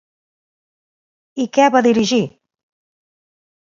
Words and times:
I 1.45 1.49
què 1.59 1.69
va 1.79 1.85
dirigir? 1.91 2.23